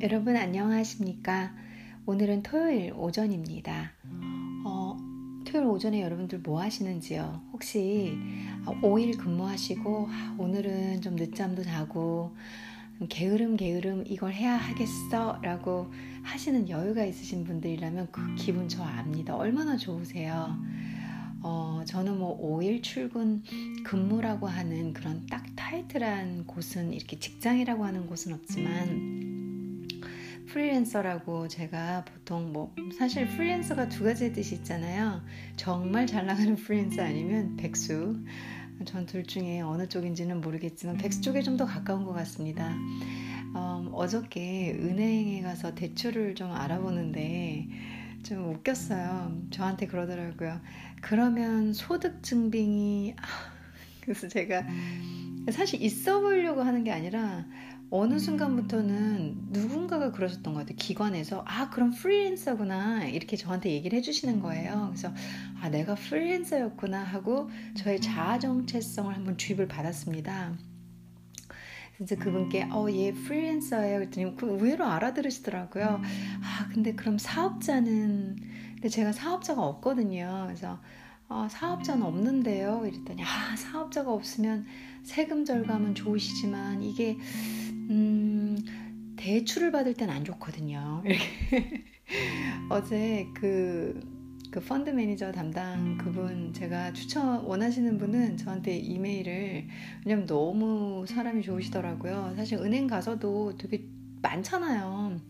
[0.00, 1.52] 여러분 안녕하십니까?
[2.06, 3.90] 오늘은 토요일 오전입니다.
[4.64, 4.96] 어,
[5.44, 7.42] 토요일 오전에 여러분들 뭐 하시는지요?
[7.52, 8.16] 혹시
[8.64, 12.36] 5일 근무하시고 아, 오늘은 좀 늦잠도 자고
[13.08, 15.90] 게으름 게으름 이걸 해야 하겠어 라고
[16.22, 19.34] 하시는 여유가 있으신 분들이라면 그 기분 저 압니다.
[19.34, 20.56] 얼마나 좋으세요?
[21.42, 23.42] 어, 저는 뭐 5일 출근
[23.82, 29.27] 근무라고 하는 그런 딱 타이틀한 곳은 이렇게 직장이라고 하는 곳은 없지만
[30.48, 35.22] 프리랜서라고 제가 보통 뭐 사실 프리랜서가 두 가지 뜻이 있잖아요.
[35.56, 38.16] 정말 잘 나가는 프리랜서 아니면 백수.
[38.84, 42.68] 전 둘 중에 어느 쪽인지는 모르겠지만 백수 쪽에 좀 더 가까운 것 같습니다.
[43.56, 47.66] 음, 어저께 은행에 가서 대출을 좀 알아보는데
[48.22, 49.42] 좀 웃겼어요.
[49.50, 50.60] 저한테 그러더라고요.
[51.00, 53.22] 그러면 소득 증빙이 아,
[54.00, 54.62] 그래서 제가
[55.52, 57.46] 사실 있어 보이려고 하는 게 아니라
[57.90, 60.76] 어느 순간부터는 누군가가 그러셨던 것 같아요.
[60.76, 64.88] 기관에서 아 그럼 프리랜서구나 이렇게 저한테 얘기를 해주시는 거예요.
[64.90, 65.12] 그래서
[65.60, 70.54] 아 내가 프리랜서였구나 하고 저의 자아 정체성을 한번 주입을 받았습니다.
[71.96, 76.02] 그래서 그분께 어얘 프리랜서예요 그랬더니 그 의외로 알아들으시더라고요.
[76.42, 78.36] 아 근데 그럼 사업자는
[78.74, 80.44] 근데 제가 사업자가 없거든요.
[80.46, 80.78] 그래서
[81.30, 82.84] 아, 사업자는 없는데요.
[82.86, 84.64] 이랬더니 아 사업자가 없으면
[85.02, 87.18] 세금 절감은 좋으시지만 이게
[87.90, 88.56] 음,
[89.16, 91.02] 대출을 받을 땐 안 좋거든요.
[92.70, 94.00] 어제 그,
[94.50, 99.66] 그 펀드 매니저 담당 그분 제가 추천 원하시는 분은 저한테 이메일을
[100.06, 102.32] 왜냐면 너무 사람이 좋으시더라고요.
[102.36, 103.84] 사실 은행 가서도 되게
[104.22, 105.20] 많잖아요.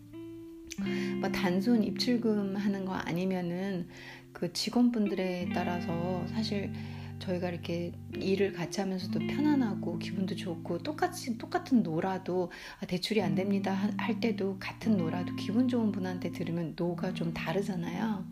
[1.19, 3.87] 뭐 단순 입출금 하는 거 아니면은
[4.33, 6.71] 그 직원분들에 따라서 사실
[7.19, 13.73] 저희가 이렇게 일을 같이 하면서도 편안하고 기분도 좋고 똑같이 똑같은 노라도 아, 대출이 안 됩니다
[13.97, 18.25] 할 때도 같은 노라도 기분 좋은 분한테 들으면 노가 좀 다르잖아요.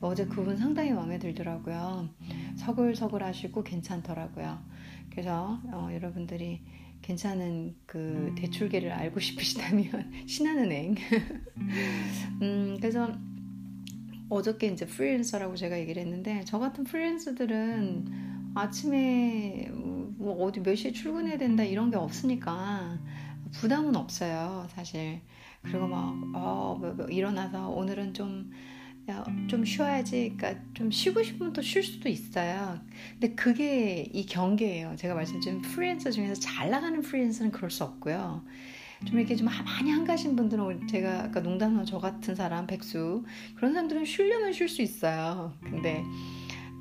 [0.00, 2.08] 어제 그분 상당히 마음에 들더라고요.
[2.56, 4.58] 서글서글 하시고 괜찮더라고요.
[5.10, 6.62] 그래서 어, 여러분들이
[7.02, 10.94] 괜찮은 그 대출계를 알고 싶으시다면 신한은행.
[12.42, 13.12] 음, 그래서
[14.28, 18.06] 어저께 이제 프리랜서라고 제가 얘기를 했는데 저 같은 프리랜서들은
[18.54, 22.98] 아침에 뭐 어디 몇 시에 출근해야 된다 이런 게 없으니까
[23.52, 25.20] 부담은 없어요 사실
[25.62, 28.50] 그리고 막 어, 뭐, 뭐 일어나서 오늘은 좀
[29.10, 30.34] 야, 좀 쉬어야지.
[30.36, 32.78] 그러니까 좀 쉬고 싶으면 또 쉴 수도 있어요.
[33.12, 34.96] 근데 그게 이 경계예요.
[34.96, 38.44] 제가 말씀드린 프리랜서 중에서 잘 나가는 프리랜서는 그럴 수 없고요.
[39.06, 43.24] 좀 이렇게 좀 많이 한가신 분들은 제가 아까 농담으로 저 같은 사람 백수
[43.56, 45.54] 그런 사람들은 쉬려면 쉴 수 있어요.
[45.62, 46.02] 근데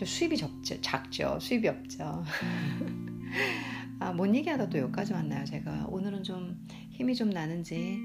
[0.03, 1.37] 수입이 적죠, 작죠.
[1.39, 2.23] 수입이 없죠.
[3.99, 5.87] 아, 뭔 얘기하다 또 여기까지 왔나요, 제가.
[5.89, 6.57] 오늘은 좀
[6.91, 7.99] 힘이 좀 나는지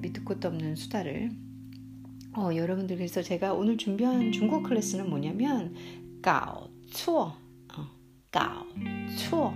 [0.00, 1.30] 밑도 끝도 없는 수다를.
[2.34, 5.74] 어, 여러분들 그래서 제가 오늘 준비한 중국 클래스는 뭐냐면
[6.20, 7.34] 까오 추어
[7.74, 7.88] 어,
[8.30, 8.66] 까오
[9.16, 9.54] 추어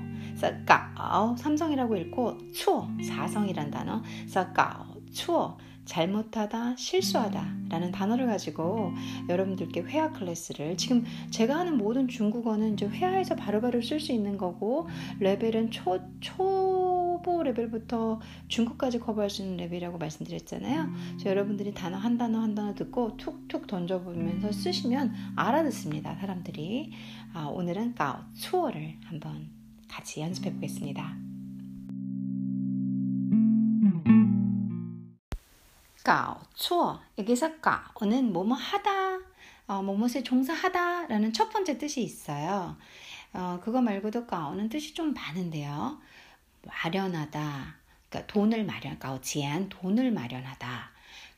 [0.64, 5.58] 까오 삼성이라고 읽고 추어 사성이란 단어 그래서 까오 추어
[5.90, 8.92] 잘못하다, 실수하다 라는 단어를 가지고
[9.28, 14.88] 여러분들께 회화 클래스를 지금 제가 하는 모든 중국어는 이제 회화에서 바로바로 쓸 수 있는 거고
[15.18, 20.90] 레벨은 초, 초보 레벨부터 중급까지 커버할 수 있는 레벨이라고 말씀드렸잖아요.
[21.10, 26.14] 그래서 여러분들이 단어 한 단어 한 단어 듣고 툭툭 던져보면서 쓰시면 알아듣습니다.
[26.14, 26.92] 사람들이.
[27.32, 29.59] 아, 오늘은 搞, 错를 한번
[29.90, 31.16] 같이 연습해 보겠습니다.
[36.02, 39.20] 까오错 여기서 까오는 뭐뭐 하다
[39.66, 42.76] 어, 뭐뭇에 종사하다 라는 첫 번째 뜻이 있어요.
[43.32, 46.00] 어, 그거 말고도 까오는 뜻이 좀 많은데요.
[46.62, 47.74] 마련하다.
[48.08, 50.90] 그러니까 돈을 마련 까오지안 돈을 마련하다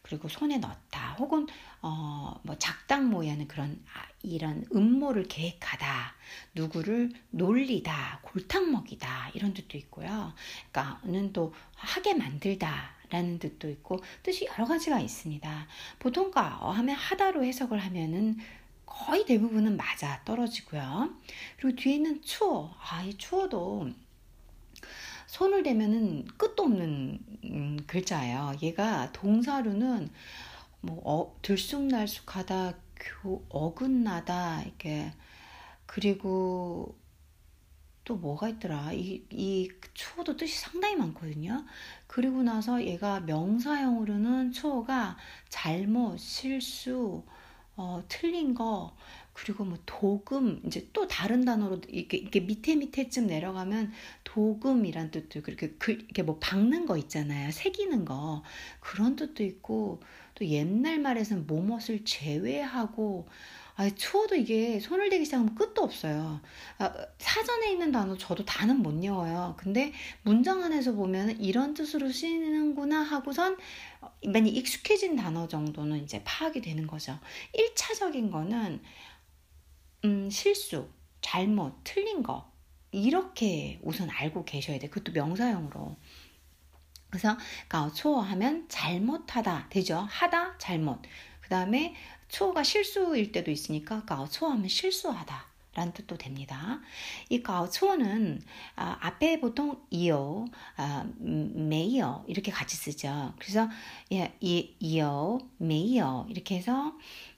[0.02, 1.14] 그리고 손에 넣다.
[1.18, 1.46] 혹은
[1.80, 6.14] 어, 뭐 작당 모양의 그런 아, 이런 음모를 계획하다.
[6.54, 8.20] 누구를 놀리다.
[8.22, 9.30] 골탕 먹이다.
[9.34, 10.34] 이런 뜻도 있고요.
[10.72, 15.66] 그러니까는 또 하게 만들다 라는 뜻도 있고 뜻이 여러 가지가 있습니다.
[15.98, 18.38] 보통 가어 하면 하다로 해석을 하면은
[18.86, 21.14] 거의 대부분은 맞아 떨어지고요.
[21.56, 23.90] 그리고 뒤에 있는 추어, 아, 이 추어도
[25.32, 28.52] 손을 대면은 끝도 없는 음, 글자예요.
[28.60, 30.10] 얘가 동사로는
[30.82, 32.74] 뭐 어, 들쑥날쑥하다,
[33.22, 35.10] 교, 어긋나다 이렇게
[35.86, 36.98] 그리고
[38.04, 38.92] 또 뭐가 있더라.
[38.92, 41.64] 이, 이 추어도 뜻이 상당히 많거든요.
[42.06, 45.16] 그리고 나서 얘가 명사형으로는 추어가
[45.48, 47.24] 잘못, 실수,
[47.74, 48.94] 어, 틀린 거,
[49.32, 53.92] 그리고 뭐 도금 이제 또 다른 단어로 이렇게 이렇게 밑에 밑에쯤 내려가면
[54.24, 57.50] 도금이란 뜻도 그렇게 그, 이렇게 뭐 박는 거 있잖아요.
[57.50, 58.42] 새기는 거
[58.80, 60.00] 그런 뜻도 있고
[60.34, 63.26] 또 옛날 말에서는 뭐뭇을 제외하고
[63.74, 66.40] 아, 추워도 이게 손을 대기 시작하면 끝도 없어요.
[66.78, 69.54] 아, 사전에 있는 단어 저도 다는 못 외워요.
[69.56, 69.92] 근데
[70.22, 73.56] 문장 안에서 보면 이런 뜻으로 쓰이는구나 하고선
[74.26, 77.18] 많이 익숙해진 단어 정도는 이제 파악이 되는 거죠.
[77.54, 78.80] 1차적인 거는
[80.04, 80.88] 음, 실수,
[81.20, 82.50] 잘못, 틀린 거
[82.90, 84.88] 이렇게 우선 알고 계셔야 돼.
[84.88, 85.96] 그것도 명사형으로.
[87.10, 87.36] 그래서
[87.94, 90.06] 초하면 잘못하다 되죠.
[90.08, 91.02] 하다 잘못.
[91.40, 91.94] 그 다음에
[92.28, 95.52] 错가 실수일 때도 있으니까 错하면 실수하다.
[95.74, 96.80] 라는 뜻도 됩니다.
[97.30, 98.42] 이 搞错는
[98.76, 100.44] 아, 앞에 보통 有,
[100.76, 103.32] 아, 没有 이렇게 같이 쓰죠.
[103.38, 103.70] 그래서
[104.12, 106.92] 예, 有, 有, 没有 이렇게 해서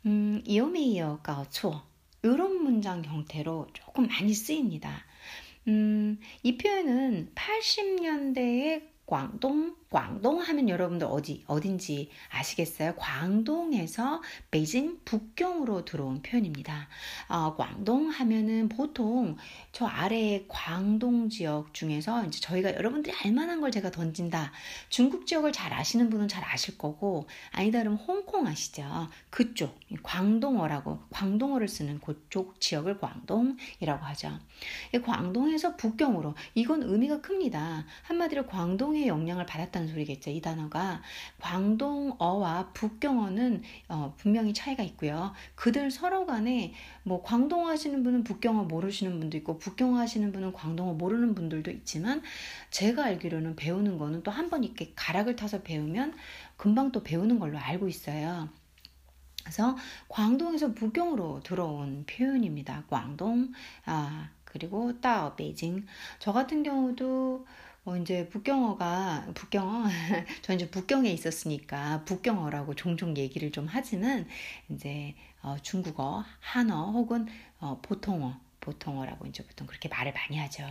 [0.06, 1.80] 음, 有没有搞错
[2.24, 5.04] 이런 문장 형태로 조금 많이 쓰입니다.
[5.68, 12.94] 음, 이 표현은 80년대에 광동, 광동 하면 여러분들 어디, 어딘지 아시겠어요?
[12.96, 16.88] 광동에서 베이징 북경으로 들어온 표현입니다.
[17.28, 19.36] 어, 광동 하면은 보통
[19.70, 24.50] 저 아래에 광동 지역 중에서 이제 저희가 여러분들이 알만한 걸 제가 던진다.
[24.88, 29.08] 중국 지역을 잘 아시는 분은 잘 아실 거고, 아니다 그러면 홍콩 아시죠?
[29.30, 34.40] 그쪽, 광동어라고, 광동어를 쓰는 그쪽 지역을 광동이라고 하죠.
[35.04, 37.86] 광동에서 북경으로, 이건 의미가 큽니다.
[38.02, 40.30] 한마디로 광동 광동의 영향을 받았다는 소리겠죠.
[40.30, 41.02] 이 단어가
[41.40, 45.32] 광동어와 북경어는 어, 분명히 차이가 있고요.
[45.54, 50.94] 그들 서로 간에 뭐 광동어 하시는 분은 북경어 모르시는 분도 있고 북경어 하시는 분은 광동어
[50.94, 52.22] 모르는 분들도 있지만
[52.70, 56.14] 제가 알기로는 배우는 거는 또 한 번 이렇게 가락을 타서 배우면
[56.56, 58.48] 금방 또 배우는 걸로 알고 있어요.
[59.42, 59.76] 그래서
[60.08, 62.84] 광동에서 북경으로 들어온 표현입니다.
[62.88, 63.52] 광동,
[63.84, 65.86] 아, 그리고 따오, 베이징.
[66.18, 67.46] 저 같은 경우도
[67.86, 69.84] 어, 이제 북경어가, 북경어,
[70.40, 74.26] 저 이제 북경에 있었으니까 북경어라고 종종 얘기를 좀 하지만,
[74.70, 77.26] 이제 어, 중국어, 한어 혹은
[77.60, 80.64] 어, 보통어, 보통어라고 이제 보통 그렇게 말을 많이 하죠.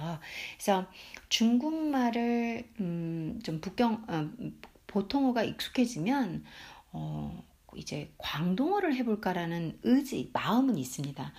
[0.56, 0.88] 그래서
[1.30, 4.32] 중국말을 음, 좀 북경 어,
[4.88, 6.44] 보통어가 익숙해지면
[6.94, 7.44] 어,
[7.76, 11.32] 이제 광동어를 해볼까라는 의지 마음은 있습니다.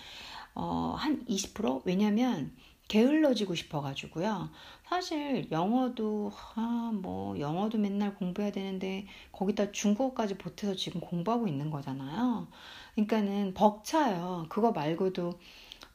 [0.54, 2.54] 어, 한 20% 왜냐면
[2.88, 4.50] 게을러지고 싶어가지고요.
[4.88, 12.48] 사실 영어도 아 뭐 영어도 맨날 공부해야 되는데 거기다 중국어까지 보태서 지금 공부하고 있는 거잖아요.
[12.94, 14.46] 그러니까는 벅차요.
[14.48, 15.38] 그거 말고도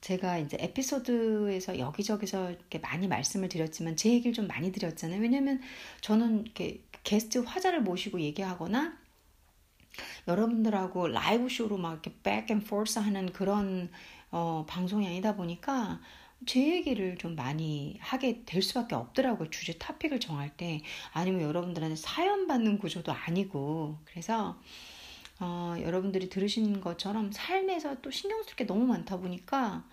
[0.02, 5.20] 제가 이제 에피소드에서 여기저기서 이렇게 많이 말씀을 드렸지만 제 얘기를 좀 많이 드렸잖아요.
[5.22, 5.62] 왜냐면
[6.02, 8.98] 저는 이렇게 게스트 화자를 모시고 얘기하거나
[10.28, 13.90] 여러분들하고 라이브 쇼로 막 이렇게 back and forth 하는 그런
[14.32, 16.00] 어, 방송이 아니다 보니까
[16.46, 19.50] 제 얘기를 좀 많이 하게 될 수밖에 없더라고요.
[19.50, 20.82] 주제 토픽을 정할 때.
[21.12, 23.98] 아니면 여러분들한테 사연 받는 구조도 아니고.
[24.06, 24.60] 그래서,
[25.40, 29.86] 어, 여러분들이 들으신 것처럼 삶에서 또 신경 쓸 게 너무 많다 보니까,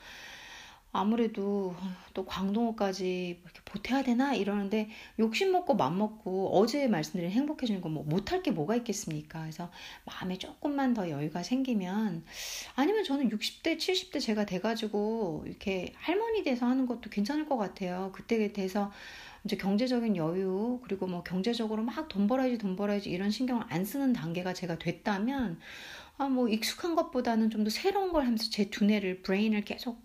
[0.96, 1.74] 아무래도
[2.14, 4.88] 또 광동어까지 이렇게 보태야 되나 이러는데
[5.18, 9.40] 욕심 먹고 맘 먹고 어제 말씀드린 행복해지는 거 뭐 못할 게 뭐가 있겠습니까?
[9.40, 9.70] 그래서
[10.04, 12.24] 마음에 조금만 더 여유가 생기면
[12.74, 18.10] 아니면 저는 60대 70대 제가 돼가지고 이렇게 할머니 돼서 하는 것도 괜찮을 것 같아요.
[18.14, 18.90] 그때에 대해서
[19.44, 24.12] 이제 경제적인 여유 그리고 뭐 경제적으로 막 돈 벌어야지 돈 벌어야지 이런 신경을 안 쓰는
[24.12, 25.58] 단계가 제가 됐다면
[26.18, 30.00] 아 뭐 익숙한 것보다는 좀 더 새로운 걸 하면서 제 두뇌를 브레인을 계속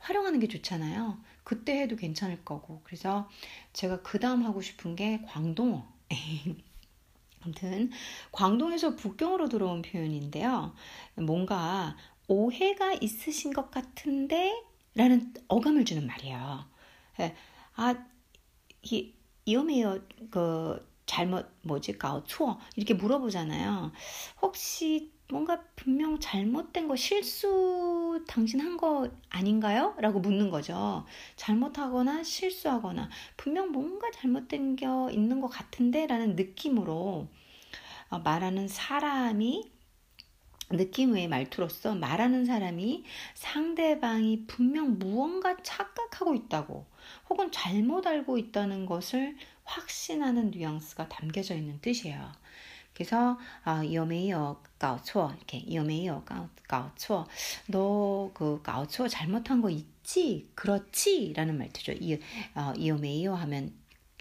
[0.00, 1.18] 활용하는 게 좋잖아요.
[1.44, 2.80] 그때 해도 괜찮을 거고.
[2.84, 3.28] 그래서
[3.72, 5.86] 제가 그 다음 하고 싶은 게 광동어.
[7.42, 7.90] 아무튼
[8.32, 10.74] 광동에서 북경으로 들어온 표현인데요.
[11.16, 11.96] 뭔가
[12.28, 14.62] 오해가 있으신 것 같은데
[14.94, 16.64] 라는 어감을 주는 말이에요.
[17.20, 17.34] 예.
[17.76, 17.94] 아,
[18.82, 19.14] 이,
[19.44, 23.92] 이어메어 그 잘못 뭐지 가오초 이렇게 물어보잖아요.
[24.42, 29.94] 혹시 뭔가 분명 잘못된 거 실수 당신 한 거 아닌가요?
[29.98, 31.04] 라고 묻는 거죠.
[31.36, 37.28] 잘못하거나 실수하거나 분명 뭔가 잘못된 게 있는 것 같은데 라는 느낌으로
[38.10, 39.70] 어, 말하는 사람이
[40.70, 46.86] 느낌 외의 말투로서 말하는 사람이 상대방이 분명 무언가 착각하고 있다고
[47.28, 52.32] 혹은 잘못 알고 있다는 것을 확신하는 뉘앙스가 담겨져 있는 뜻이에요.
[53.00, 56.22] 그래서 아, 여매요 가오초 이렇게 여매요
[56.68, 57.24] 가오초
[57.68, 60.50] 너그 가오초 잘못한 거 있지?
[60.54, 61.92] 그렇지라는 말투죠.
[61.92, 62.20] 이
[62.86, 63.72] 여매요 어, 하면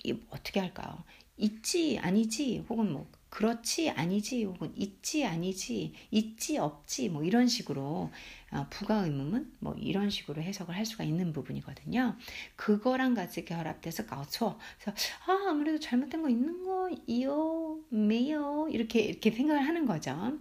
[0.05, 1.03] 이, 어떻게 할까요?
[1.36, 8.12] 있지 아니지 혹은 뭐 그렇지 아니지 혹은 있지 아니지 있지 없지 뭐 이런 식으로
[8.51, 12.17] 어, 부가 의문문 뭐 이런 식으로 해석을 할 수가 있는 부분이거든요.
[12.55, 19.67] 그거랑 같이 결합돼서 가초 그래서 아 아무래도 잘못된 거 있는 거이요 매요 이렇게 이렇게 생각을
[19.67, 20.38] 하는 거죠.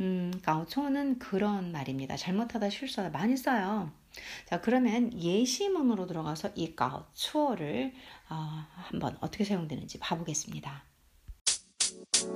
[0.00, 2.16] 음, 가오초는 그런 말입니다.
[2.16, 3.92] 잘못하다 실수하다 많이 써요.
[4.46, 7.92] 자, 그러면 예시문으로 들어가서 이 가오초를
[8.30, 10.87] 어, 한번 어떻게 사용되는지 봐보겠습니다.
[12.18, 12.26] 자,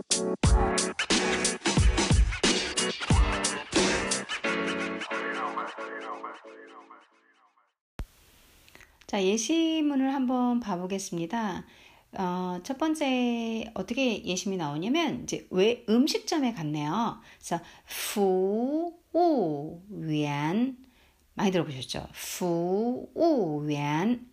[9.23, 11.67] 예시문을 한번 봐보겠습니다.
[12.13, 17.21] 어, 첫 번째 어떻게 예시문이 나오냐면 이제 왜 음식점에 갔네요.
[17.39, 17.59] 그래서
[18.13, 20.77] 푸우 위안
[21.35, 22.07] 많이 들어보셨죠?
[22.13, 24.31] 푸우 위안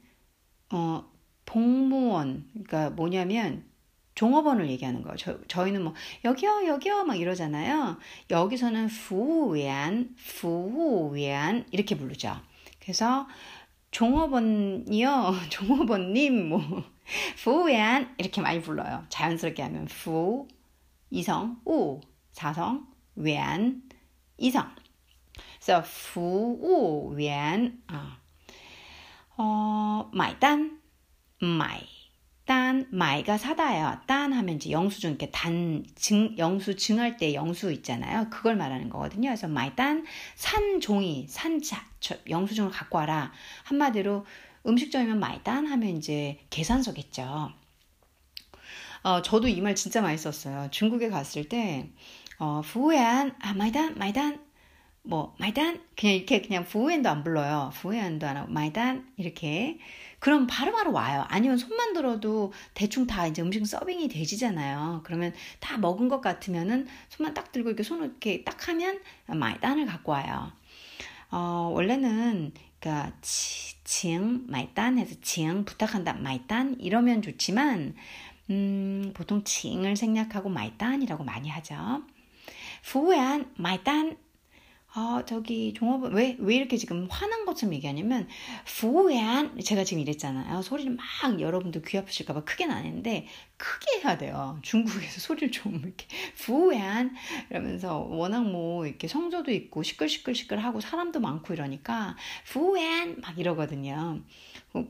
[0.72, 1.12] 어,
[1.46, 3.68] 복무원 그러니까 뭐냐면
[4.20, 5.16] 종업원을 얘기하는 거예요.
[5.16, 5.94] 저, 저희는 뭐
[6.26, 7.98] 여기요 여기요 막 이러잖아요.
[8.30, 12.36] 여기서는 후위안 후위안 이렇게 부르죠.
[12.82, 13.30] 그래서
[13.92, 16.84] 종업원이요 종업원님 뭐
[17.46, 19.06] 후위안 이렇게 많이 불러요.
[19.08, 20.50] 자연스럽게 하면 후
[21.10, 22.02] 이성 务
[22.34, 23.84] 사성 员
[24.38, 24.70] 이성
[25.62, 28.18] 그래서 服务员 啊
[29.38, 30.82] 어, 买单
[31.40, 31.99] 买
[32.50, 34.00] 单 买가 사다예요.
[34.08, 38.28] 单 하면 이제 영수증 이렇게 단 증 영수 증할 때 영수 있잖아요.
[38.32, 39.30] 그걸 말하는 거거든요.
[39.30, 40.04] 그래서 买单
[40.36, 41.86] 산 종이 산자
[42.28, 43.32] 영수증을 갖고 와라.
[43.66, 44.26] 한마디로
[44.66, 47.52] 음식점이면 买单 하면 이제 계산서겠죠.
[49.04, 50.70] 어, 저도 이 말 진짜 많이 썼어요.
[50.72, 51.90] 중국에 갔을 때
[52.40, 54.42] 어, 服务员 啊 买单 买单
[55.04, 57.72] 뭐 买单 그냥 이렇게 그냥 服务员도 안 불러요.
[57.76, 59.80] 服务员도 안 하고 买单 이렇게
[60.20, 61.26] 그럼 바로바로 바로 와요.
[61.30, 65.02] 아니면 손만 들어도 대충 다 이제 음식 서빙이 되지잖아요.
[65.04, 70.12] 그러면 다 먹은 것 같으면은 손만 딱 들고 이렇게 손을 이렇게 딱 하면 买单을 갖고
[70.12, 70.52] 와요.
[71.32, 77.96] 어, 원래는 그러니까 请 买单 해서 请 부탁한다 买单 이러면 좋지만
[78.50, 82.04] 음, 보통 칭을 생략하고 마이단이라고 많이 하죠.
[83.56, 84.18] 마이단
[85.02, 88.28] 아, 저기 종업원 왜, 왜 이렇게 지금 화난 것처럼 얘기하냐면
[88.66, 90.62] 부안 제가 지금 이랬잖아요.
[90.62, 93.26] 소리를 막 여러분들 귀 아프실까봐 크게는 안 했는데
[93.56, 94.60] 크게 해야 돼요.
[94.62, 97.16] 중국에서 소리를 좀 이렇게 부안
[97.50, 104.20] 이러면서 워낙 뭐 이렇게 성조도 있고 시끌시끌시끌하고 사람도 많고 이러니까 부안 막 이러거든요.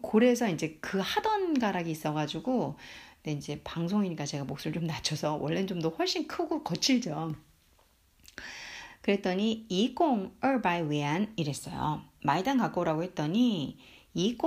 [0.01, 2.77] 고래에서 이제 그 하던 가락이 있어가지고
[3.21, 7.35] 근데 이제 방송이니까 제가 목소리 좀 낮춰서 원래는 좀 더 훨씬 크고 거칠죠.
[9.01, 12.03] 그랬더니 2020위안 이랬어요.
[12.23, 13.77] 마이단 갖고 오라고 했더니
[14.13, 14.39] 20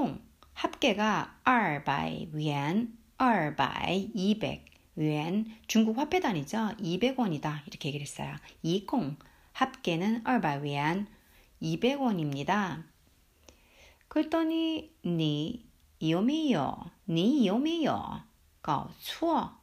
[0.52, 2.92] 합계가 200위안,
[4.14, 4.64] 200
[4.96, 6.76] 위안 중국 화폐 단위죠.
[6.78, 8.34] 200원이다 이렇게 얘기를 했어요.
[8.62, 9.16] 20
[9.52, 11.06] 합계는 200위안,
[11.62, 12.84] 200원입니다.
[14.08, 15.64] 그랬더니 니
[16.02, 18.22] 요미요, 니 요미요,
[18.60, 19.61] 搞错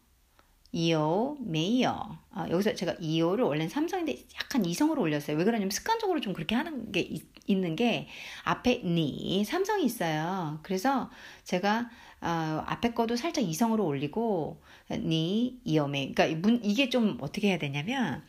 [0.72, 2.20] 이어, 메이어.
[2.32, 5.36] 아, 여기서 제가 이어를 원래는 삼성인데 약간 이성으로 올렸어요.
[5.38, 8.08] 왜 그러냐면 습관적으로 좀 그렇게 하는 게 있, 는 게
[8.44, 10.60] 앞에 니, 삼성이 있어요.
[10.62, 11.10] 그래서
[11.44, 11.90] 제가
[12.22, 14.62] 어, 앞에 거도 살짝 이성으로 올리고
[14.92, 16.12] 니, 이어 메.
[16.12, 18.24] 그러니까 문, 이게 좀 어떻게 해야 되냐면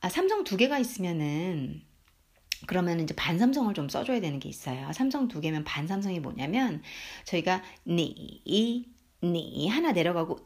[0.00, 1.82] 아, 삼성 두 개가 있으면은
[2.66, 4.90] 그러면 이제 반삼성을 좀 써줘야 되는 게 있어요.
[4.92, 6.82] 삼성 두 개면 반삼성이 뭐냐면
[7.24, 8.42] 저희가 니,
[9.22, 10.38] 니 하나 내려가고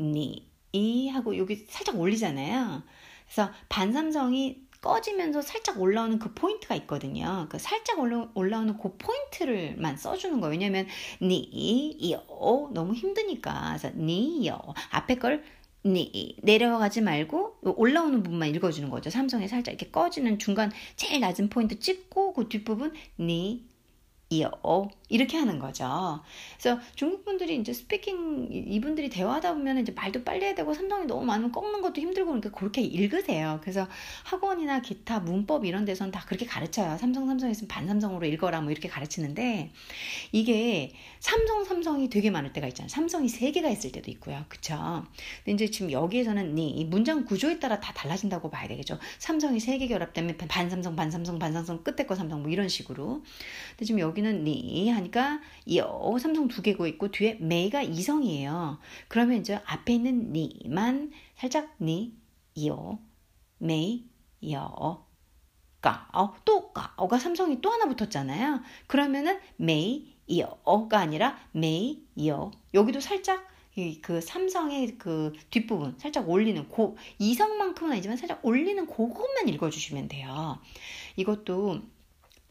[0.00, 2.82] 니, 이 하고 여기 살짝 올리잖아요.
[3.26, 7.46] 그래서 반삼성이 꺼지면서 살짝 올라오는 그 포인트가 있거든요.
[7.48, 10.50] 그 살짝 올라, 올라오는 그 포인트를만 써주는 거예요.
[10.50, 10.86] 왜냐면
[11.22, 13.76] 니, 요 너무 힘드니까.
[13.78, 15.42] 그래서 니, 요 앞에 걸
[15.86, 19.08] 你, 내려가지 말고 올라오는 부분만 읽어주는 거죠.
[19.08, 23.66] 삼성에 살짝 이렇게 꺼지는 중간 제일 낮은 포인트 찍고 그 뒷부분 你,
[24.28, 26.20] 有 이렇게 하는 거죠.
[26.58, 31.24] 그래서 중국 분들이 이제 speaking 이분들이 대화하다 보면 이제 말도 빨리 해야 되고 삼성이 너무
[31.24, 33.60] 많으면 꺾는 것도 힘들고 그러니까 그렇게 읽으세요.
[33.62, 33.86] 그래서
[34.24, 36.96] 학원이나 기타 문법 이런 데서는 다 그렇게 가르쳐요.
[36.98, 39.70] 삼성 삼성 있으면 반삼성으로 읽어라 뭐 이렇게 가르치는데
[40.32, 42.88] 이게 삼성 삼성이 되게 많을 때가 있잖아요.
[42.88, 44.44] 삼성이 세 개가 있을 때도 있고요.
[44.48, 45.04] 그쵸?
[45.44, 48.98] 근데 이제 지금 여기에서는 이 문장 구조에 따라 다 달라진다고 봐야 되겠죠.
[49.18, 53.22] 삼성이 세 개 결합되면 반삼성 반삼성 반삼성 끝에 거 삼성 뭐 이런 식으로.
[53.70, 55.40] 근데 지금 여기는 니 하니까
[55.76, 58.78] 요 삼성 두 개고 있고 뒤에 메가 이성이에요.
[59.08, 62.14] 그러면 이제 앞에 있는 니만 살짝 니,
[62.66, 62.98] 요,
[63.58, 64.06] 메이,
[64.50, 65.04] 요,
[65.80, 68.62] 까, 어, 또 까, 어가 삼성이 또 하나 붙었잖아요.
[68.86, 72.50] 그러면은 메이, 요가 아니라 메이, 요.
[72.72, 73.46] 여기도 살짝
[74.02, 80.60] 그 삼성의 그 뒷부분 살짝 올리는 고 이성만큼은 아니지만 살짝 올리는 그것만 읽어주시면 돼요.
[81.16, 81.82] 이것도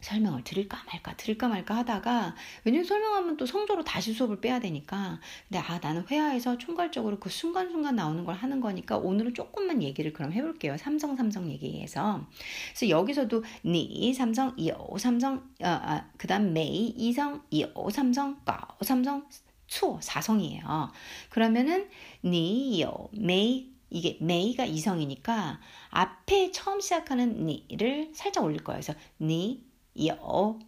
[0.03, 5.19] 설명을 드릴까 말까 드릴까 말까 하다가 왜냐면 설명하면 또 성조로 다시 수업을 빼야 되니까.
[5.47, 10.33] 근데 아 나는 회화에서 총괄적으로 그 순간순간 나오는 걸 하는 거니까 오늘은 조금만 얘기를 그럼
[10.33, 10.77] 해볼게요.
[10.77, 12.25] 삼성 삼성 얘기해서.
[12.69, 19.27] 그래서 여기서도 니 삼성 이오 삼성 아, 아, 그다음 메이 이성 이오 삼성 까오 삼성
[19.67, 20.91] 추 사성이에요.
[21.29, 21.89] 그러면은
[22.23, 28.81] 니요 메이 이게 메이가 이성이니까 앞에 처음 시작하는 니를 살짝 올릴 거예요.
[28.81, 29.63] 그래서 니
[30.07, 30.59] 요.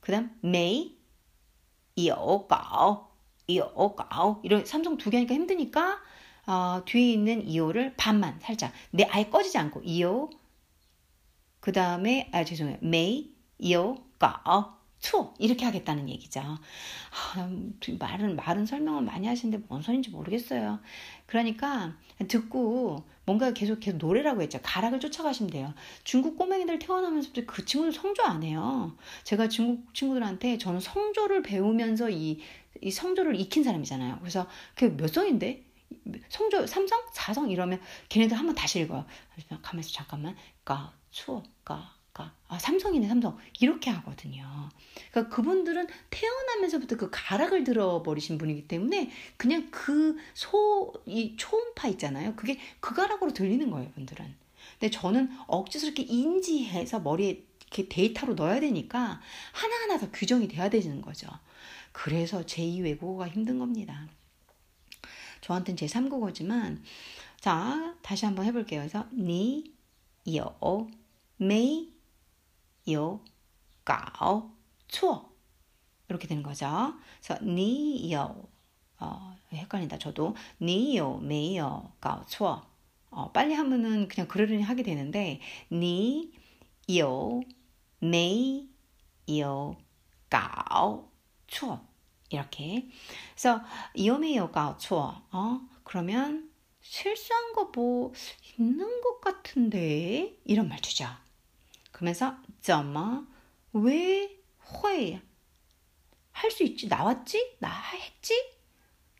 [0.00, 0.98] 그 다음 메이
[2.06, 3.06] 요 가오
[3.54, 4.40] 요 가오.
[4.42, 5.98] 이런 삼성 두 개니까 힘드니까
[6.46, 8.72] 어, 뒤에 있는 이오를 반만 살짝.
[8.90, 10.30] 내 아예 꺼지지 않고 이오
[11.60, 12.78] 그 다음에 아 죄송해요.
[12.82, 16.40] 没有搞错 이렇게 하겠다는 얘기죠.
[16.40, 17.50] 아,
[17.98, 20.80] 말은 말은 설명을 많이 하시는데 뭔 소리인지 모르겠어요.
[21.26, 21.94] 그러니까
[22.26, 24.60] 듣고 뭔가 계속 계속 노래라고 했죠.
[24.62, 25.74] 가락을 쫓아가시면 돼요.
[26.04, 28.96] 중국 꼬맹이들 태어나면서부터 그 친구들 성조 안 해요.
[29.24, 32.40] 제가 중국 친구들한테 저는 성조를 배우면서 이,
[32.80, 34.20] 이 성조를 익힌 사람이잖아요.
[34.20, 35.66] 그래서 그게 몇 성인데?
[36.30, 37.12] 성조 3성?
[37.14, 37.50] 4성?
[37.50, 39.04] 이러면 걔네들 한번 다시 읽어요.
[39.60, 40.34] 가만있어 잠깐만.
[40.64, 43.36] 까, 추, 까, 아, 삼성이네, 삼성.
[43.60, 44.68] 이렇게 하거든요.
[45.10, 52.36] 그러니까 그분들은 태어나면서부터 그 가락을 들어버리신 분이기 때문에 그냥 그 소, 이 초음파 있잖아요.
[52.36, 54.34] 그게 그 가락으로 들리는 거예요, 분들은.
[54.78, 59.20] 근데 저는 억지스럽게 인지해서 머리에 이렇게 데이터로 넣어야 되니까
[59.52, 61.28] 하나하나 더 규정이 돼야 되는 거죠.
[61.90, 64.06] 그래서 제2 외국어가 힘든 겁니다.
[65.40, 66.80] 저한테는 제 3국어지만,
[67.40, 68.80] 자, 다시 한번 해볼게요.
[68.80, 69.74] 그래서, 니,
[70.36, 70.56] 요,
[71.36, 71.93] 메이,
[72.87, 73.23] 有
[73.83, 74.51] 搞
[74.87, 75.29] 错
[76.07, 76.93] 이렇게 되는 거죠.
[77.21, 78.49] 그래서 你有
[78.99, 79.97] 어, 헷갈린다.
[79.97, 82.67] 저도 你有没有搞错
[83.11, 85.41] 어, 빨리 하면은 그냥 그러려니 하게 되는데
[85.71, 86.31] 你
[86.87, 87.43] 有
[87.99, 88.67] 没
[89.25, 89.75] 有
[90.29, 91.09] 搞
[91.47, 91.79] 错
[92.29, 92.89] 이렇게.
[93.35, 93.61] 그래서
[93.95, 96.49] 有没有搞错 어, 그러면
[96.81, 98.13] 실수한 거 뭐
[98.57, 101.05] 있는 것 같은데 이런 말투죠.
[101.91, 103.27] 그러면서 怎么
[103.73, 105.19] 왜会
[106.31, 108.33] 할 수 있지 나왔지 나 했지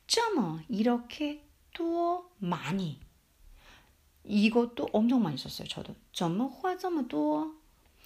[0.08, 2.99] 这么 이렇게 또 많이
[4.23, 7.53] 이것도 엄청 많이 썼어요 저도 怎么会这么多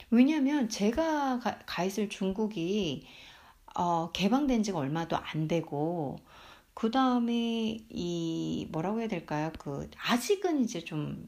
[0.09, 3.05] 왜냐면 제가 가, 가 있을 중국이
[3.75, 6.17] 어, 개방된 지가 얼마도 안 되고
[6.73, 9.51] 그 다음에 이 뭐라고 해야 될까요?
[9.59, 11.25] 그 아직은 이제 좀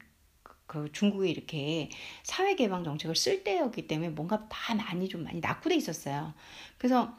[0.70, 1.90] 그 중국이 이렇게
[2.22, 6.32] 사회 개방 정책을 쓸 때였기 때문에 뭔가 다 많이 좀 많이 낙후돼 있었어요.
[6.78, 7.12] 그래서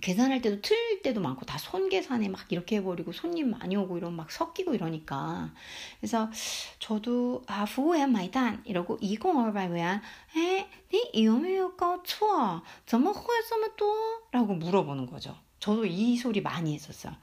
[0.00, 4.14] 계산할 때도 틀릴 때도 많고 다 손 계산에 막 이렇게 해버리고 손님 많이 오고 이런
[4.14, 5.52] 막 섞이고 이러니까.
[5.98, 6.30] 그래서
[6.78, 8.62] 저도 아 후에 마이단.
[8.64, 10.00] 이러고 2028반
[10.36, 12.62] 에네 이어메요가 추워.
[12.86, 13.92] 저뭐 후회점은 또?
[14.30, 15.36] 라고 물어보는 거죠.
[15.58, 17.16] 저도 이 소리 많이 했었어요.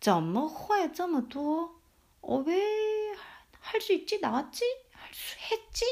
[0.00, 3.00] 저뭐 후회점은 또어왜
[3.60, 4.20] 할 수 있지?
[4.20, 4.64] 나왔지?
[5.12, 5.84] 철수했지?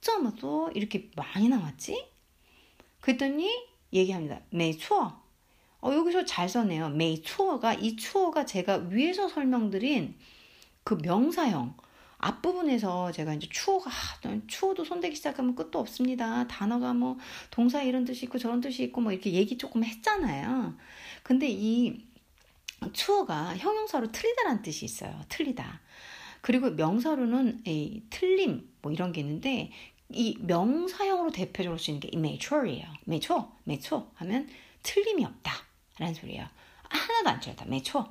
[0.00, 2.06] 쩌마도 이렇게 많이 나왔지?
[3.00, 3.50] 그랬더니
[3.92, 4.40] 얘기합니다.
[4.50, 5.22] 메이추어.
[5.80, 6.90] 어, 여기서 잘 썼네요.
[6.90, 10.16] 메이추어가 이 추어가 제가 위에서 설명드린
[10.84, 11.76] 그 명사형
[12.18, 16.46] 앞부분에서 제가 이제 추어가 아, 추어도 손대기 시작하면 끝도 없습니다.
[16.48, 17.18] 단어가 뭐
[17.50, 20.76] 동사 이런 뜻이 있고 저런 뜻이 있고 뭐 이렇게 얘기 조금 했잖아요.
[21.22, 22.06] 근데 이
[22.92, 25.20] 추어가 형용사로 틀리다란 뜻이 있어요.
[25.28, 25.80] 틀리다.
[26.46, 29.72] 그리고 명사로는 이 틀림 뭐 이런 게 있는데
[30.10, 32.86] 이 명사형으로 대표적으로 쓰이는 게 imature이에요.
[33.04, 34.48] 매초, 매초 하면
[34.84, 35.52] 틀림이 없다
[35.98, 36.46] 라는 소리예요.
[36.88, 37.64] 하나도 안 틀렸다.
[37.64, 38.06] 매초.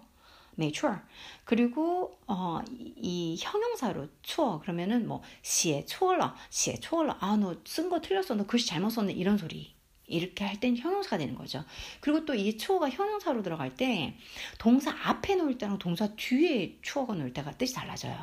[0.59, 0.97] mature.
[1.45, 7.17] 그리고 어, 이, 이 형용사로 추어 그러면은 뭐 시에 추어라, 시에 추어라.
[7.21, 8.35] 아, 너 쓴 거 틀렸어.
[8.35, 9.13] 너 글씨 잘못 썼네.
[9.13, 9.74] 이런 소리.
[10.07, 11.63] 이렇게 할 땐 형용사가 되는 거죠.
[11.99, 14.15] 그리고 또이 추어가 형용사로 들어갈 때
[14.57, 18.15] 동사 앞에 놓을 때랑 동사 뒤에 추어가 놓을 때가 뜻이 달라져요.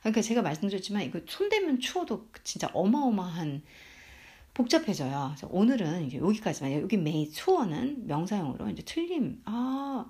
[0.00, 3.62] 그러니까 제가 말씀드렸지만 이거 손대면 추어도 진짜 어마어마한
[4.52, 5.32] 복잡해져요.
[5.34, 10.06] 그래서 오늘은 이제 여기까지만 여기 没错는 명사형으로 이제 틀림 아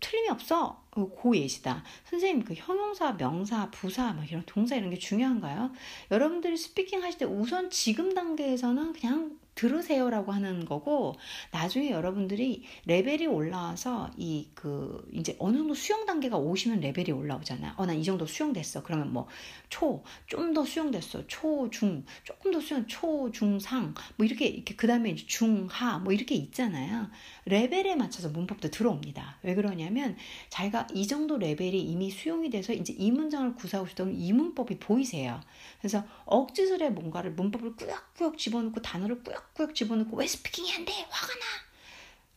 [0.00, 0.82] 틀림이 없어.
[0.90, 1.82] 고 예시다.
[2.04, 5.72] 선생님, 그 형용사, 명사, 부사, 막 이런 동사 이런 게 중요한가요?
[6.10, 11.14] 여러분들이 speaking 하실 때 우선 지금 단계에서는 그냥 들으세요라고 하는 거고
[11.50, 17.74] 나중에 여러분들이 레벨이 올라와서 이 그 이제 어느 정도 수용 단계가 오시면 레벨이 올라오잖아.
[17.76, 18.82] 어, 난 이 정도 수용됐어.
[18.82, 19.26] 그러면 뭐
[19.68, 21.26] 초, 좀 더 수용됐어.
[21.28, 25.98] 초, 중, 조금 더 수용, 초, 중, 상, 뭐 이렇게 이렇게 그 다음에 중, 하,
[25.98, 27.08] 뭐 이렇게 있잖아요.
[27.44, 29.38] 레벨에 맞춰서 문법도 들어옵니다.
[29.42, 30.16] 왜 그러냐면
[30.48, 35.40] 자기가 이 정도 레벨이 이미 수용이 돼서 이제 이 문장을 구사하고 싶다면 이 문법이 보이세요.
[35.78, 40.92] 그래서 억지스레 뭔가를 문법을 꾸역꾸역 집어넣고 단어를 꾸역꾸역 집어넣고 왜 스피킹이 안 돼?
[41.10, 41.40] 화가 나.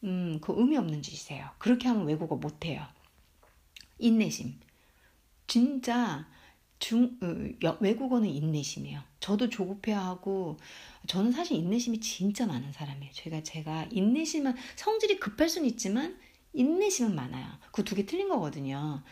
[0.05, 1.49] 음, 그 의미 없는 짓이세요.
[1.57, 2.85] 그렇게 하면 외국어 못 해요.
[3.99, 4.59] 인내심.
[5.47, 6.27] 진짜
[6.87, 9.01] 중 어, 외국어는 인내심이에요.
[9.19, 10.57] 저도 조급해하고
[11.07, 13.11] 저는 사실 인내심이 진짜 많은 사람이에요.
[13.13, 16.17] 제가 제가 인내심은 성질이 급할 수는 있지만
[16.53, 17.47] 인내심은 많아요.
[17.71, 19.03] 그 두 개 틀린 거거든요.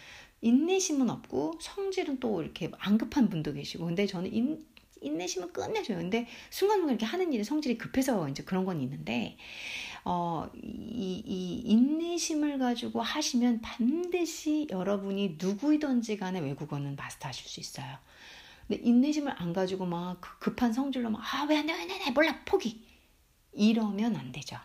[0.41, 4.63] 인내심은 없고 성질은 또 이렇게 안 급한 분도 계시고 근데 저는 인,
[5.01, 5.97] 인내심은 끝내줘요.
[5.97, 9.37] 근데 순간순간 이렇게 하는 일이 성질이 급해서 이제 그런 건 있는데
[10.05, 17.97] 어, 이, 이 인내심을 가지고 하시면 반드시 여러분이 누구이든지 간에 외국어는 마스터하실 수 있어요.
[18.67, 22.11] 근데 인내심을 안 가지고 막그 급한 성질로 막 아 왜 안 돼, 왜 안 돼,
[22.11, 22.85] 몰라 포기
[23.53, 24.57] 이러면 안 되죠.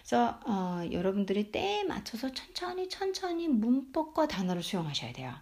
[0.00, 5.34] 그래서 어, 여러분들이 때에 맞춰서 천천히 천천히 문법과 단어를 수용하셔야 돼요.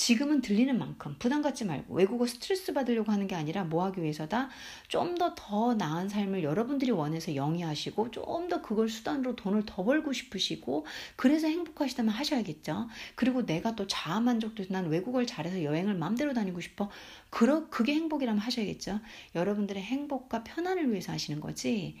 [0.00, 4.48] 지금은 들리는 만큼 부담 갖지 말고 외국어 스트레스 받으려고 하는 게 아니라 뭐 하기 위해서다
[4.88, 10.86] 좀더더 나은 삶을 여러분들이 원해서 영위하시고 좀 더 그걸 수단으로 돈을 더 벌고 싶으시고
[11.16, 12.88] 그래서 행복하시다면 하셔야겠죠.
[13.14, 16.90] 그리고 내가 또 자아 만족도 난 외국어를 잘해서 여행을 마음대로 다니고 싶어.
[17.28, 19.00] 그러 그게 행복이라면 하셔야겠죠.
[19.34, 21.98] 여러분들의 행복과 편안을 위해서 하시는 거지.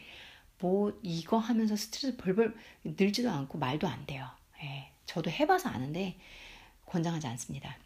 [0.58, 4.26] 뭐 이거 하면서 스트레스 벌벌 늘지도 않고 말도 안 돼요.
[4.62, 6.18] 예, 저도 해봐서 아는데
[6.86, 7.76] 권장하지 않습니다.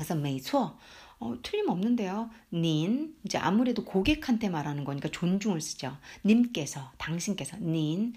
[0.00, 0.78] 그래서 没错.
[1.18, 2.30] 어, 틀림없는데요.
[2.50, 5.98] 닌 이제 아무래도 고객한테 말하는 거니까 존중을 쓰죠.
[6.24, 8.14] 님께서 당신께서 닌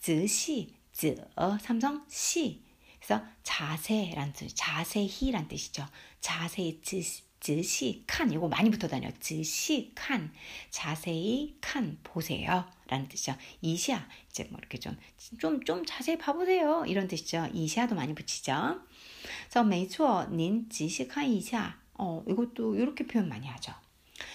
[0.00, 1.14] 즈시 즈
[1.60, 2.64] 삼성 시
[2.98, 5.86] 그래서 자세란 뜻 자세히란 뜻이죠.
[6.20, 7.00] 자세히 즈
[7.38, 9.12] 즈시 칸 이거 많이 붙어 다녀요.
[9.20, 10.32] 즈시 칸
[10.70, 12.66] 자세히 칸 보세요.
[12.90, 13.36] 라는 뜻이죠.
[13.62, 14.04] 이시아.
[14.28, 14.96] 이제 뭐 이렇게 좀,
[15.38, 16.84] 좀, 좀 자세히 봐보세요.
[16.86, 17.48] 이런 뜻이죠.
[17.52, 18.80] 이시아도 많이 붙이죠.
[19.44, 21.76] 그래서 메이추어 닌 지식한 이시아.
[21.94, 23.72] 어, 이것도 이렇게 표현 많이 하죠.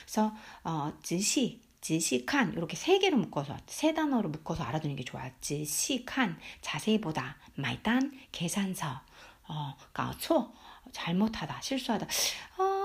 [0.06, 5.32] 그래서 어, 지시 지시칸 이렇게 세 개로 묶어서 세 단어로 묶어서 알아두는 게 좋아요.
[5.42, 8.88] 지시칸 자세히 보다 말단 계산서
[9.48, 10.52] 어 그러니까 가초
[10.92, 12.08] 잘못하다 실수하다
[12.58, 12.85] 어,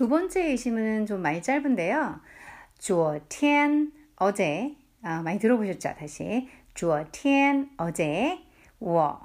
[0.00, 2.20] 두 번째 예시문은 좀 많이 짧은데요.
[2.78, 5.94] 昨天 어제 아, 많이 들어보셨죠?
[5.98, 6.48] 다시.
[6.74, 8.38] 昨天 어제
[8.78, 9.18] 我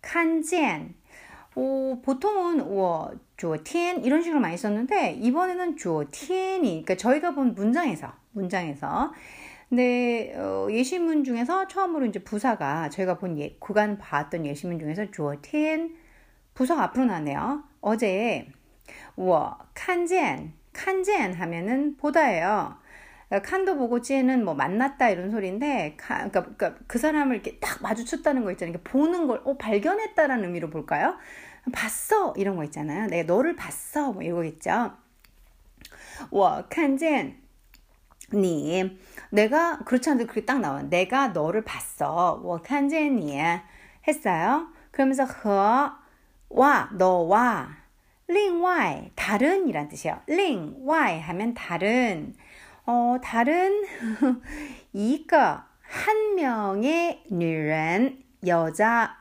[0.00, 0.94] 看见
[1.56, 9.12] 오, 보통은 我昨天 이런 식으로 많이 썼는데 이번에는 昨天이 그러니까 저희가 본 문장에서 문장에서
[9.68, 15.96] 근데 어, 예시문 중에서 처음으로 이제 부사가 저희가 본 예, 구간 봤던 예시문 중에서 昨天
[16.54, 17.64] 부사가 앞으로 나네요.
[17.80, 18.46] 어제
[19.14, 22.76] 我看见看见 하면은 보다예요.
[23.28, 27.82] 그러니까 칸도 보고 찌는 뭐 만났다 이런 소리인데 카, 그러니까, 그러니까, 그 사람을 이렇게 딱
[27.82, 28.78] 마주쳤다는 거 있잖아요.
[28.84, 31.16] 보는 걸 어, 발견했다라는 의미로 볼까요?
[31.72, 33.06] 봤어 이런 거 있잖아요.
[33.08, 34.92] 내가 너를 봤어 뭐 이거겠죠.
[36.30, 37.36] 我看见
[38.32, 38.98] 你
[39.30, 40.82] 내가 그렇지 않아도 그렇게 딱 나와.
[40.82, 42.40] 내가 너를 봤어.
[42.42, 43.40] 我看见你
[44.06, 44.68] 했어요.
[44.92, 45.98] 그러면서 和
[46.48, 47.79] 와 너와
[48.30, 50.20] 另外 다른이란 뜻이에요.
[50.26, 52.34] 另外 하면 다른
[52.84, 53.84] 어, 다른
[54.92, 59.16] 이가 한 명의 女人 여자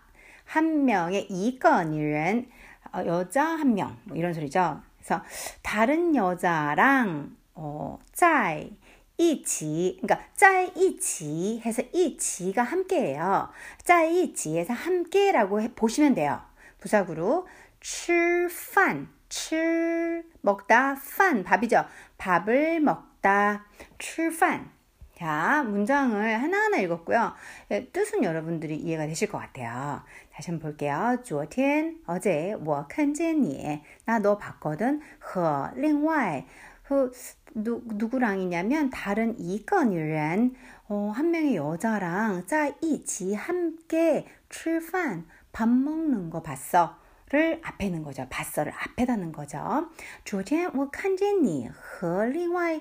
[0.45, 2.47] 한 명의 이가 女人
[2.93, 4.81] 어, 여자 한 명, 뭐 이런 소리죠.
[4.97, 5.21] 그래서
[5.61, 8.69] 다른 여자랑 어, 在
[9.17, 13.49] 一起 그러니까 在一起 해서 一起가 함께예요.
[13.83, 16.41] 在一起에서 함께라고 해, 보시면 돼요.
[16.79, 17.47] 부사구로
[17.79, 21.85] 吃饭吃 먹다 饭 밥이죠.
[22.17, 23.65] 밥을 먹다
[23.97, 24.71] 吃饭
[25.15, 27.33] 자, 문장을 하나하나 읽었고요.
[27.71, 30.03] 예, 뜻은 여러분들이 이해가 되실 것 같아요.
[30.33, 31.17] 다시 한번 볼게요.
[31.23, 34.99] 昨天 어제 我看见你나 너 봤거든.
[35.19, 36.45] 和另外
[36.83, 37.11] 그
[37.53, 40.53] 누, 누구랑이냐면 다른 一个女人
[40.87, 46.98] 어, 한 명의 여자랑 在一起 함께 吃饭밥 먹는 거 봤어.
[47.29, 48.27] 를 앞에는 거죠.
[48.29, 49.89] 봤어를 앞에다는 거죠.
[50.23, 52.79] 昨天我看见你和另外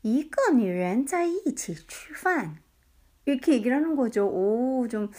[0.00, 2.56] 一个女人在一起吃饭
[3.26, 4.26] 이렇게 얘기를 하는 거죠.
[4.26, 5.10] 오, 좀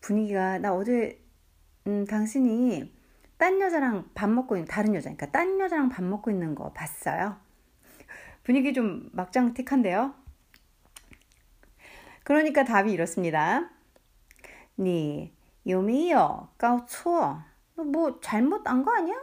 [0.00, 1.22] 분위기가 나 어제
[1.86, 2.92] 음, 당신이
[3.38, 7.36] 딴 여자랑 밥 먹고 있는 다른 여자, 그러니까 딴 여자랑 밥 먹고 있는 거 봤어요.
[8.42, 10.14] 분위기 좀 막장틱한데요.
[12.24, 13.70] 그러니까 답이 이렇습니다.
[14.76, 15.32] 你
[15.64, 17.44] 有没有搞错?
[17.83, 19.15] 뭐 잘못한 거 아니야?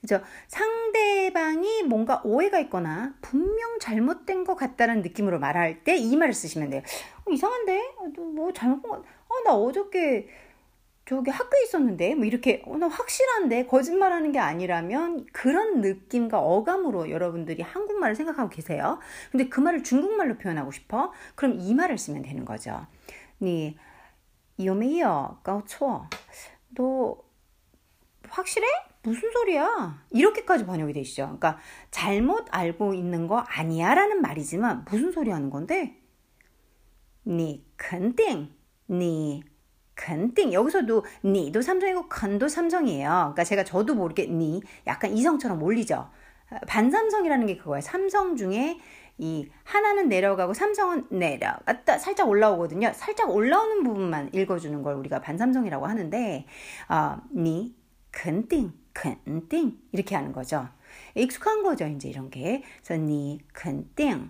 [0.00, 0.20] 그죠?
[0.48, 6.82] 상대방이 뭔가 오해가 있거나 분명 잘못된 것 같다는 느낌으로 말할 때 이 말을 쓰시면 돼요.
[7.24, 7.94] 어, 이상한데?
[8.34, 10.28] 뭐 잘못 본 거, 어, 나 어저께
[11.08, 12.14] 저기 학교에 있었는데?
[12.16, 13.66] 뭐 이렇게, 어, 나 확실한데?
[13.66, 18.98] 거짓말 하는 게 아니라면 그런 느낌과 어감으로 여러분들이 한국말을 생각하고 계세요.
[19.30, 21.12] 근데 그 말을 중국말로 표현하고 싶어?
[21.36, 22.86] 그럼 이 말을 쓰면 되는 거죠.
[23.38, 23.76] 네,
[24.58, 26.06] 이오메이어, 까오초.
[26.76, 27.16] 너,
[28.30, 28.66] 확실해?
[29.02, 30.02] 무슨 소리야?
[30.10, 31.24] 이렇게까지 번역이 되시죠.
[31.24, 31.58] 그러니까
[31.90, 35.96] 잘못 알고 있는 거 아니야라는 말이지만 무슨 소리 하는 건데?
[37.26, 38.54] 니 근띵
[38.90, 39.42] 니
[39.94, 43.08] 근띵 여기서도 니도 삼성이고 근도 삼성이에요.
[43.08, 46.10] 그러니까 제가 저도 모르게 니 약간 이성처럼 몰리죠.
[46.68, 47.80] 반삼성이라는 게 그거예요.
[47.80, 48.78] 삼성 중에
[49.18, 52.92] 이 하나는 내려가고 삼성은 내려갔다 살짝 올라오거든요.
[52.94, 56.46] 살짝 올라오는 부분만 읽어주는 걸 우리가 반삼성이라고 하는데
[56.88, 57.74] 어, 니
[58.25, 60.67] 肯定 肯定 이렇게 하는 거죠.
[61.15, 62.63] 익숙한 거죠, 이제 이런 게.
[62.83, 64.29] 그래서 니肯定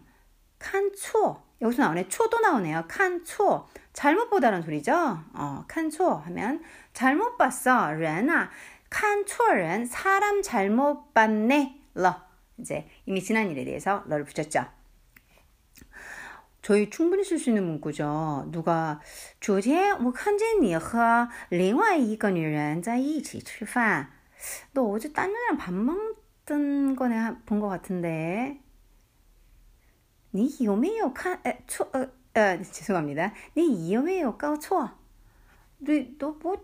[0.60, 2.07] 칸초 여기서 나오네.
[2.07, 2.86] 초도 나오네요.
[2.88, 4.93] 칸초 잘못 보다는 소리죠.
[5.34, 7.91] 어, 칸초 하면 잘못 봤어.
[7.91, 8.49] 렌아
[8.89, 11.79] 칸초는 사람 잘못 봤네.
[11.93, 12.15] 러
[12.57, 14.65] 이제 이미 지난 일에 대해서 러를 붙였죠.
[16.65, 18.49] 저희 충분히 쓸 수 있는 문구죠.
[18.51, 18.99] 누가
[19.39, 24.12] 昨天我看见你和另外一个女人在一起吃饭。
[24.73, 28.57] 너 어제 딴 여자랑 밥 먹던 거네 본 것 같은데.
[30.34, 31.88] 你有没有看错?
[31.93, 33.34] 어, 어, 죄송합니다.
[33.55, 34.91] 你有没有搞错?
[35.79, 36.57] 너뭐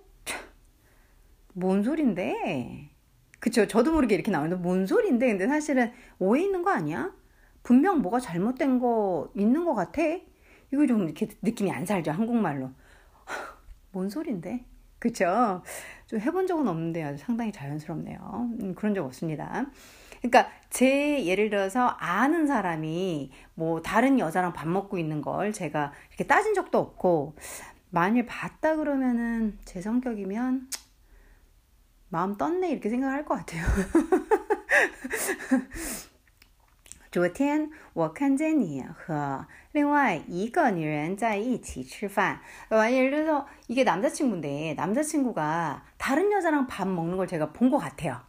[1.53, 2.91] 뭔 소린데?
[3.39, 3.67] 그쵸.
[3.67, 5.27] 저도 모르게 이렇게 나오는데 뭔 소린데?
[5.27, 7.11] 근데 사실은 오해 있는 거 아니야?
[7.62, 10.02] 분명 뭐가 잘못된 거 있는 것 같아?
[10.72, 12.10] 이거 좀 이렇게 느낌이 안 살죠.
[12.10, 12.70] 한국말로.
[13.92, 14.64] 뭔 소린데?
[14.98, 15.62] 그쵸?
[16.06, 18.50] 좀 해본 적은 없는데 상당히 자연스럽네요.
[18.60, 19.66] 음, 그런 적 없습니다.
[20.20, 26.26] 그러니까 제 예를 들어서 아는 사람이 뭐 다른 여자랑 밥 먹고 있는 걸 제가 이렇게
[26.26, 27.34] 따진 적도 없고
[27.90, 30.68] 만일 봤다 그러면은 제 성격이면
[32.08, 33.64] 마음 떴네 이렇게 생각할 것 같아요.
[37.11, 42.39] 昨天我看见你和另外一个女人在一起吃饭.
[42.71, 48.19] 예를 들어서 이게 남자친구인데 남자친구가 다른 여자랑 밥 먹는 걸 제가 본 것 같아요.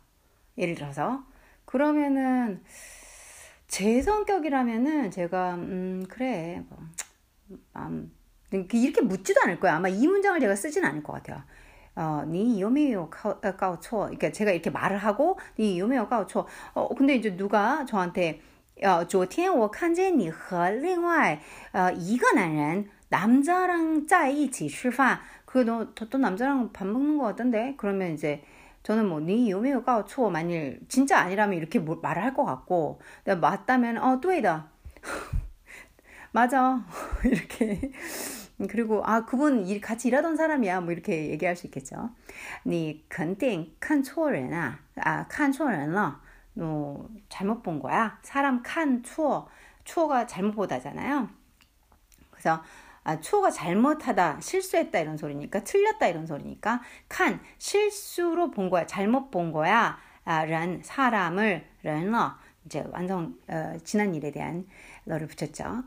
[0.57, 1.25] 예를 들어서
[1.65, 2.63] 그러면은
[3.67, 6.79] 제 성격이라면은 제가 um, 그래 뭐,
[7.77, 8.11] 음,
[8.53, 9.77] 이렇게 묻지도 않을 거야.
[9.77, 11.43] 아마 이 문장을 제가 쓰진 않을 것 같아요.
[11.97, 13.99] 어, 니 요메요 가오초.
[13.99, 16.47] 그러니까 제가 이렇게 말을 하고 니 요메요 가오초.
[16.75, 18.41] 어, 근데 이제 누가 저한테
[18.81, 21.41] 呃，昨天我看见你和另外
[21.73, 27.75] 呃一个男人 남자랑 在一起吃饭，그너또 남자랑 밥 먹는 거 같던데?
[27.77, 28.45] 그러면 이제
[28.83, 33.99] 저는 뭐니 요메요가 초 만일 진짜 아니라면 이렇게 뭐, 말을 할 것 같고, 내가 맞다면
[33.99, 34.65] 어, 对的.
[36.33, 36.85] 맞아.
[37.25, 37.93] 이렇게.
[38.69, 42.11] 그리고 아 그분 일, 같이 일하던 사람이야 뭐 이렇게 얘기할 수 있겠죠.
[42.65, 46.21] 你肯定看错人啊啊看错人了
[46.55, 48.19] 너 잘못 본 거야.
[48.23, 49.49] 사람 칸 추어
[49.85, 51.29] 추어가 잘못 보다잖아요.
[52.31, 52.63] 그래서
[53.05, 59.53] 아, 추어가 잘못하다, 실수했다 이런 소리니까 틀렸다 이런 소리니까 칸 실수로 본 거야, 잘못 본
[59.53, 59.99] 거야.
[60.25, 62.37] 아, 란 사람을 런러
[62.67, 64.67] 이제 완성 어, 지난 일에 대한
[65.05, 65.85] 너를 붙였죠.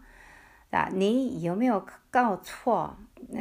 [0.71, 2.95] 자, 你有没有搞错?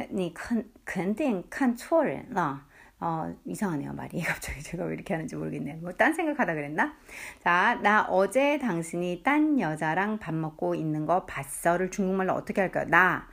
[0.09, 2.65] 你肯肯定看错人了.
[2.98, 4.20] 어, 이상하네요, 말이.
[4.22, 5.76] 갑자기 제가 왜 이렇게 하는지 모르겠네요.
[5.78, 6.94] 뭐, 딴 생각하다 그랬나?
[7.42, 12.86] 자, 나 어제 당신이 딴 여자랑 밥 먹고 있는 거 봤어를 중국말로 어떻게 할까요?
[12.88, 13.28] 나,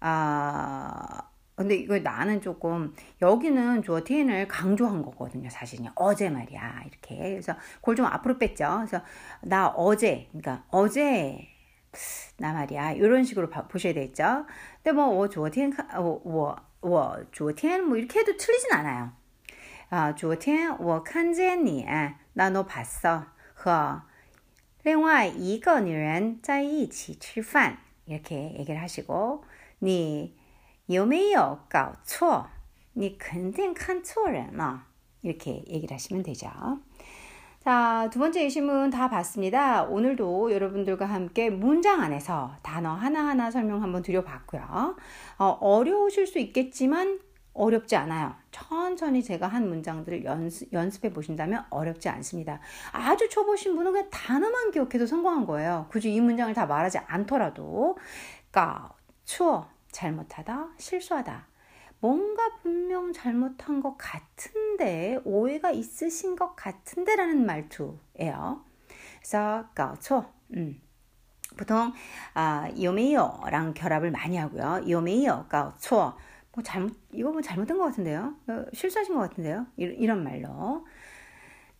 [0.00, 5.86] 아, 근데 이거 나는 조금, 여기는 저 TN을 강조한 거거든요, 사실은.
[5.94, 6.84] 어제 말이야.
[6.86, 7.16] 이렇게.
[7.16, 8.76] 그래서 그걸 좀 앞으로 뺐죠.
[8.78, 9.04] 그래서
[9.42, 11.46] 나 어제, 그러니까 어제,
[12.38, 12.92] 나 말이야.
[12.92, 14.46] 이런 식으로 보셔야 되겠죠.
[14.82, 19.11] 근데 뭐, 어, 저 TN, 어, 어, 我昨天뭐 이렇게 해도 틀리진 않아요.
[19.89, 21.85] 아, 昨天我看见你,
[22.33, 23.23] 나 너 봤어.
[23.53, 24.01] 和
[24.83, 27.77] 另外一个女人在一起吃饭.
[28.05, 29.43] 이렇게 얘기를 하시고,
[29.79, 30.35] 你
[30.85, 32.47] 有没有搞错?
[32.93, 34.85] 你肯定看错人了.
[35.21, 36.49] 이렇게 얘기를 하시면 되죠.
[37.62, 39.84] 자, 두 번째 예심은 다 봤습니다.
[39.84, 44.96] 오늘도 여러분들과 함께 문장 안에서 단어 하나하나 설명 한번 드려봤고요.
[45.38, 47.20] 어, 려우실수 있겠지만
[47.54, 48.34] 어렵지 않아요.
[48.50, 52.58] 천천히 제가 한 문장들을 연습, 연습해 보신다면 어렵지 않습니다.
[52.90, 55.86] 아주 초보신 분은 그냥 단어만 기억해도 성공한 거예요.
[55.88, 57.96] 굳이 이 문장을 다 말하지 않더라도.
[58.50, 58.92] 까,
[59.24, 61.51] 추워, 잘못하다, 실수하다.
[62.02, 68.64] 뭔가 분명 잘못한 것 같은데 오해가 있으신 것 같은데라는 말투예요.
[69.20, 70.24] 그래서 까초
[70.56, 70.82] 음.
[71.56, 71.92] 보통
[72.34, 74.84] 아, 요메요랑 결합을 많이 하고요.
[74.88, 76.14] 요메요 까초
[76.52, 78.34] 뭐 잘못 이거 뭐 잘못된 것 같은데요.
[78.48, 79.66] 어, 실수하신 것 같은데요.
[79.76, 80.84] 이런 말로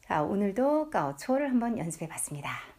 [0.03, 2.72] 자 오늘도 까초를 한번 연습해 봤습니다.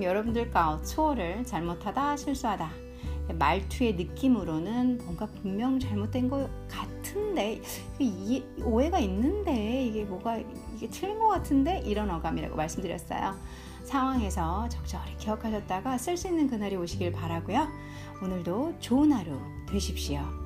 [0.00, 2.70] 그럼 여러분들 가오초를 잘못하다 실수하다
[3.38, 7.60] 말투의 느낌으로는 뭔가 분명 잘못된 것 같은데
[7.98, 10.38] 이, 오해가 있는데 이게 뭐가
[10.74, 13.36] 이게 틀린 것 같은데 이런 어감이라고 말씀드렸어요.
[13.84, 17.68] 상황에서 적절히 기억하셨다가 쓸 수 있는 그날이 오시길 바라고요.
[18.22, 20.39] 오늘도 좋은 하루 되십시오.